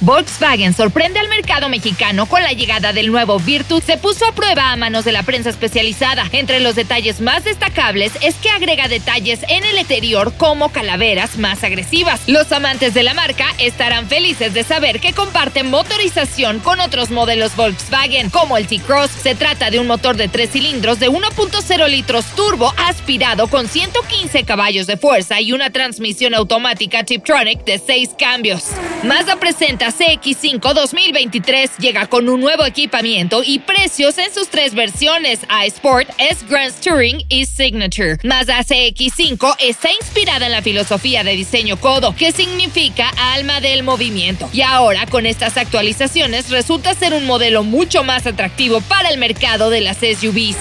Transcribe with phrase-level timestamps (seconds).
[0.00, 3.82] Volkswagen sorprende al mercado mexicano con la llegada del nuevo Virtus.
[3.82, 6.24] Se puso a prueba a manos de la prensa especializada.
[6.30, 11.64] Entre los detalles más destacables es que agrega detalles en el exterior como calaveras más
[11.64, 12.20] agresivas.
[12.28, 17.56] Los amantes de la marca estarán felices de saber que comparten motorización con otros modelos
[17.56, 19.10] Volkswagen, como el T-Cross.
[19.10, 24.44] Se trata de un motor de tres cilindros de 1.0 litros turbo aspirado con 115
[24.44, 28.62] caballos de fuerza y una transmisión automática Tiptronic de 6 cambios.
[29.02, 35.40] Mazda presenta CX5 2023 llega con un nuevo equipamiento y precios en sus tres versiones,
[35.48, 38.18] A Sport, S Grand Touring y Signature.
[38.22, 44.48] Mazda CX5 está inspirada en la filosofía de diseño Kodo, que significa alma del movimiento.
[44.52, 49.70] Y ahora con estas actualizaciones resulta ser un modelo mucho más atractivo para el mercado
[49.70, 50.56] de las SUVs.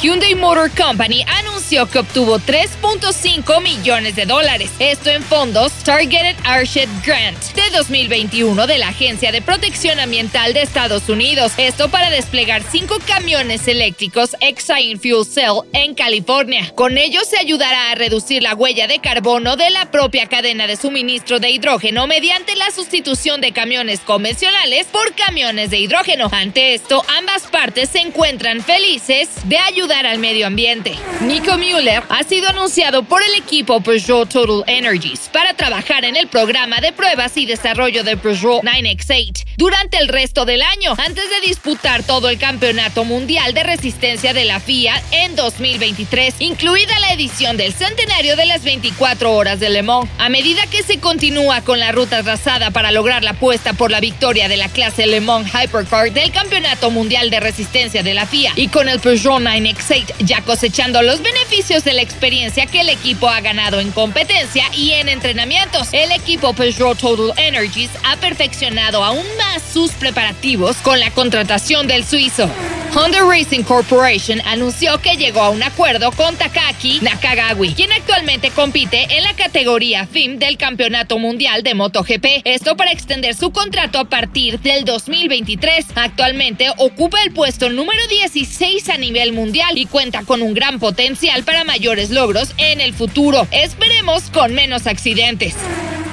[0.00, 6.86] Hyundai Motor Company anunció que obtuvo 3.5 millones de dólares, esto en fondos Targeted Airship
[7.02, 12.62] Grant de 2021 de la Agencia de Protección Ambiental de Estados Unidos, esto para desplegar
[12.70, 16.70] cinco camiones eléctricos Exine Fuel Cell en California.
[16.74, 20.76] Con ello se ayudará a reducir la huella de carbono de la propia cadena de
[20.76, 26.28] suministro de hidrógeno mediante la sustitución de camiones convencionales por camiones de hidrógeno.
[26.32, 30.98] Ante esto, ambas partes se encuentran felices de ayudar al medio ambiente.
[31.22, 36.26] Nico Müller ha sido anunciado por el equipo Peugeot Total Energies para trabajar en el
[36.26, 41.46] programa de pruebas y desarrollo de Peugeot 9X8 durante el resto del año, antes de
[41.46, 47.56] disputar todo el campeonato mundial de resistencia de la FIA en 2023, incluida la edición
[47.56, 50.08] del centenario de las 24 horas de Le Mans.
[50.18, 54.00] A medida que se continúa con la ruta trazada para lograr la apuesta por la
[54.00, 58.52] victoria de la clase Le Mans Hypercar del campeonato mundial de resistencia de la FIA
[58.56, 59.74] y con el Peugeot 9
[60.20, 64.92] ya cosechando los beneficios de la experiencia que el equipo ha ganado en competencia y
[64.92, 65.88] en entrenamientos.
[65.92, 72.04] El equipo Peugeot Total Energies ha perfeccionado aún más sus preparativos con la contratación del
[72.04, 72.48] suizo.
[72.94, 79.16] Honda Racing Corporation anunció que llegó a un acuerdo con Takaki Nakagawi, quien actualmente compite
[79.16, 82.42] en la categoría FIM del Campeonato Mundial de MotoGP.
[82.44, 85.86] Esto para extender su contrato a partir del 2023.
[85.94, 91.44] Actualmente ocupa el puesto número 16 a nivel mundial y cuenta con un gran potencial
[91.44, 93.48] para mayores logros en el futuro.
[93.52, 95.54] Esperemos con menos accidentes.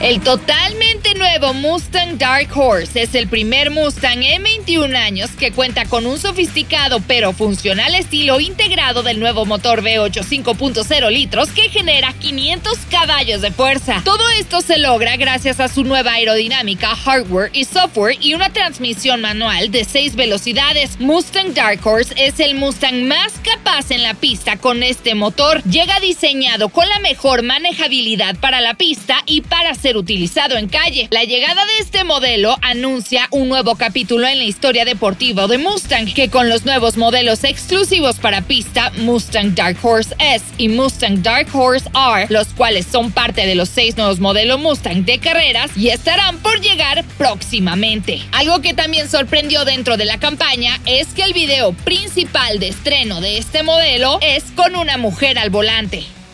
[0.00, 5.86] El totalmente nuevo Mustang Dark Horse es el primer Mustang en 21 años que cuenta
[5.86, 12.12] con un sofisticado pero funcional estilo integrado del nuevo motor V8 5.0 litros que genera
[12.12, 14.00] 500 caballos de fuerza.
[14.04, 19.20] Todo esto se logra gracias a su nueva aerodinámica, hardware y software y una transmisión
[19.20, 21.00] manual de 6 velocidades.
[21.00, 25.60] Mustang Dark Horse es el Mustang más capaz en la pista con este motor.
[25.64, 31.08] Llega diseñado con la mejor manejabilidad para la pista y para utilizado en calle.
[31.10, 36.12] La llegada de este modelo anuncia un nuevo capítulo en la historia deportiva de Mustang,
[36.12, 41.48] que con los nuevos modelos exclusivos para pista Mustang Dark Horse S y Mustang Dark
[41.52, 45.88] Horse R, los cuales son parte de los seis nuevos modelos Mustang de carreras y
[45.88, 48.22] estarán por llegar próximamente.
[48.32, 53.20] Algo que también sorprendió dentro de la campaña es que el video principal de estreno
[53.20, 56.17] de este modelo es con una mujer al volante.